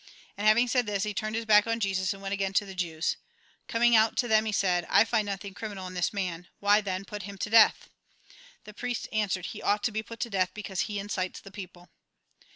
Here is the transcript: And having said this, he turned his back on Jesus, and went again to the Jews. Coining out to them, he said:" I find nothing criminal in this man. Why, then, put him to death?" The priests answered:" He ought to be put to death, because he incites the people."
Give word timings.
And 0.35 0.47
having 0.47 0.67
said 0.67 0.87
this, 0.87 1.03
he 1.03 1.13
turned 1.13 1.35
his 1.35 1.45
back 1.45 1.67
on 1.67 1.79
Jesus, 1.79 2.11
and 2.11 2.23
went 2.23 2.33
again 2.33 2.53
to 2.53 2.65
the 2.65 2.73
Jews. 2.73 3.17
Coining 3.67 3.95
out 3.95 4.17
to 4.17 4.27
them, 4.27 4.45
he 4.45 4.51
said:" 4.51 4.87
I 4.89 5.05
find 5.05 5.27
nothing 5.27 5.53
criminal 5.53 5.85
in 5.85 5.93
this 5.93 6.11
man. 6.11 6.47
Why, 6.59 6.81
then, 6.81 7.05
put 7.05 7.21
him 7.21 7.37
to 7.37 7.51
death?" 7.51 7.87
The 8.63 8.73
priests 8.73 9.07
answered:" 9.11 9.45
He 9.53 9.61
ought 9.61 9.83
to 9.83 9.91
be 9.91 10.01
put 10.01 10.19
to 10.21 10.31
death, 10.31 10.55
because 10.55 10.79
he 10.89 10.97
incites 10.97 11.39
the 11.39 11.51
people." 11.51 11.87